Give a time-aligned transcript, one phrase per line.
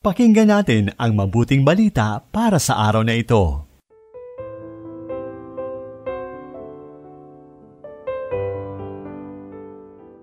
[0.00, 3.68] Pakinggan natin ang mabuting balita para sa araw na ito.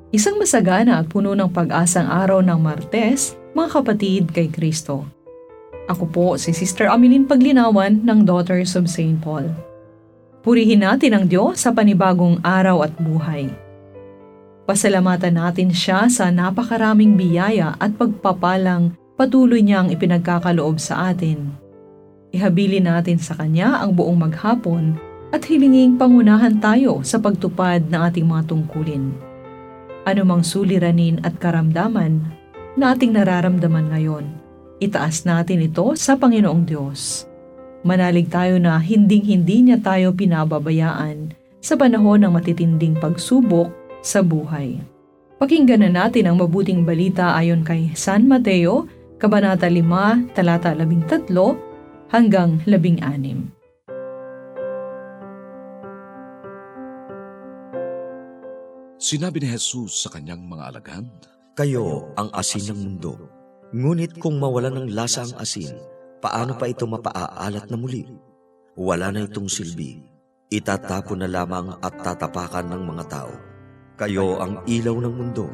[0.10, 5.06] Isang masagana at puno ng pag-asang araw ng Martes, mga kapatid kay Kristo.
[5.86, 9.22] Ako po si Sister Ameline Paglinawan ng Daughters of St.
[9.22, 9.46] Paul.
[10.42, 13.46] Purihin natin ang Diyos sa panibagong araw at buhay.
[14.66, 21.58] Pasalamatan natin siya sa napakaraming biyaya at pagpapalang patuloy niyang ipinagkakaloob sa atin.
[22.30, 24.94] Ihabilin natin sa Kanya ang buong maghapon
[25.34, 29.12] at hilinging pangunahan tayo sa pagtupad ng ating mga tungkulin.
[30.08, 32.24] Anumang suliranin at karamdaman
[32.78, 34.26] na ating nararamdaman ngayon,
[34.78, 37.26] itaas natin ito sa Panginoong Diyos.
[37.84, 43.74] Manalig tayo na hinding-hindi niya tayo pinababayaan sa panahon ng matitinding pagsubok
[44.06, 44.80] sa buhay.
[45.38, 51.26] Pakinggan na natin ang mabuting balita ayon kay San Mateo Kabanata 5, talata 13
[52.14, 53.50] hanggang 16.
[59.02, 61.10] Sinabi ni Jesus sa kanyang mga alagad,
[61.58, 63.18] Kayo ang asin ng mundo.
[63.74, 65.74] Ngunit kung mawala ng lasa ang asin,
[66.22, 68.06] paano pa ito mapaaalat na muli?
[68.78, 69.98] Wala na itong silbi.
[70.54, 73.34] Itatapon na lamang at tatapakan ng mga tao.
[73.98, 75.50] Kayo ang ilaw ng mundo.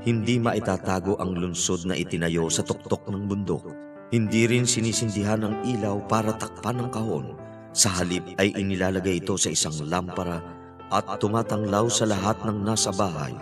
[0.00, 3.68] Hindi maitatago ang lunsod na itinayo sa tuktok ng bundok.
[4.08, 7.36] Hindi rin sinisindihan ng ilaw para takpan ng kahon.
[7.76, 10.40] Sa halip ay inilalagay ito sa isang lampara
[10.88, 13.36] at tumatanglaw sa lahat ng nasa bahay.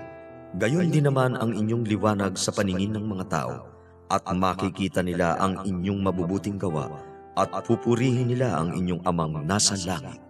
[0.59, 3.71] Gayon din naman ang inyong liwanag sa paningin ng mga tao
[4.11, 6.91] at makikita nila ang inyong mabubuting gawa
[7.39, 10.28] at pupurihin nila ang inyong amang nasa langit.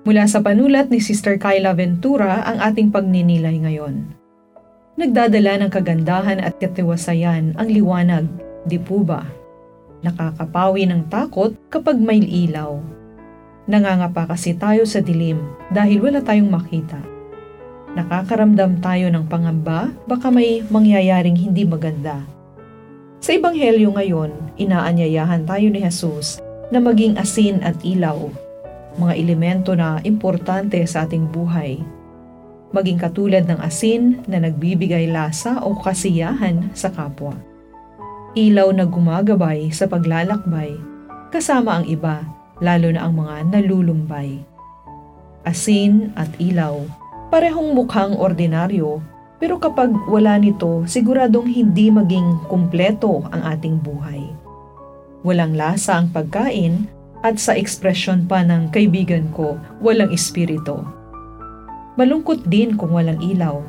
[0.00, 4.08] Mula sa panulat ni Sister Kyla Ventura ang ating pagninilay ngayon.
[4.96, 8.24] Nagdadala ng kagandahan at katiwasayan ang liwanag,
[8.64, 9.28] di po ba?
[10.00, 12.80] Nakakapawi ng takot kapag may ilaw.
[13.68, 15.36] Nangangapa kasi tayo sa dilim
[15.68, 16.96] dahil wala tayong makita.
[17.92, 22.24] Nakakaramdam tayo ng pangamba baka may mangyayaring hindi maganda.
[23.20, 26.40] Sa Ebanghelyo ngayon, inaanyayahan tayo ni Jesus
[26.72, 28.32] na maging asin at ilaw
[29.00, 31.80] mga elemento na importante sa ating buhay.
[32.70, 37.34] Maging katulad ng asin na nagbibigay lasa o kasiyahan sa kapwa.
[38.36, 40.78] Ilaw na gumagabay sa paglalakbay,
[41.34, 42.22] kasama ang iba,
[42.62, 44.38] lalo na ang mga nalulumbay.
[45.42, 46.84] Asin at ilaw,
[47.32, 49.02] parehong mukhang ordinaryo,
[49.40, 54.30] pero kapag wala nito, siguradong hindi maging kumpleto ang ating buhay.
[55.24, 60.80] Walang lasa ang pagkain at sa ekspresyon pa ng kaibigan ko, walang espiritu.
[62.00, 63.60] Malungkot din kung walang ilaw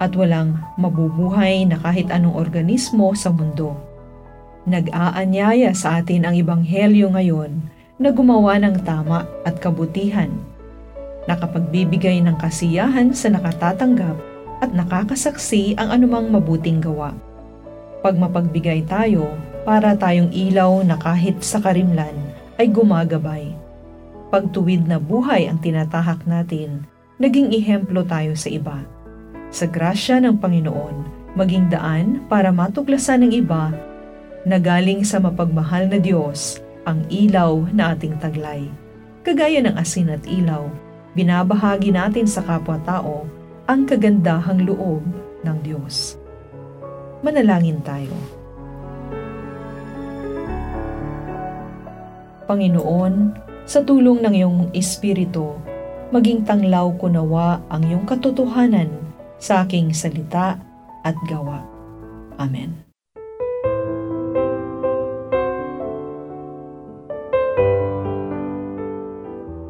[0.00, 3.76] at walang mabubuhay na kahit anong organismo sa mundo.
[4.68, 7.64] Nag-aanyaya sa atin ang Ibanghelyo ngayon
[7.96, 10.28] na gumawa ng tama at kabutihan,
[11.24, 14.16] nakapagbibigay ng kasiyahan sa nakatatanggap
[14.60, 17.16] at nakakasaksi ang anumang mabuting gawa.
[18.04, 19.32] Pag mapagbigay tayo,
[19.64, 22.16] para tayong ilaw na kahit sa karimlan
[22.60, 23.56] ay gumagabay.
[24.28, 26.84] Pagtuwid na buhay ang tinatahak natin,
[27.16, 28.84] naging ihemplo tayo sa iba.
[29.48, 30.96] Sa grasya ng Panginoon,
[31.40, 33.72] maging daan para matuklasan ng iba
[34.44, 38.68] na galing sa mapagmahal na Diyos ang ilaw na ating taglay.
[39.24, 40.68] Kagaya ng asin at ilaw,
[41.16, 43.24] binabahagi natin sa kapwa-tao
[43.64, 45.02] ang kagandahang loob
[45.48, 46.20] ng Diyos.
[47.24, 48.39] Manalangin tayo.
[52.50, 55.54] Panginoon, sa tulong ng iyong Espiritu,
[56.10, 58.90] maging tanglaw ko nawa ang iyong katotohanan
[59.38, 60.58] sa aking salita
[61.06, 61.62] at gawa.
[62.42, 62.74] Amen.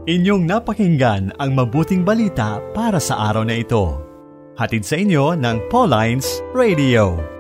[0.08, 4.00] Inyong napakinggan ang mabuting balita para sa araw na ito.
[4.56, 7.40] Hatid sa inyo ng Pauline's Radio.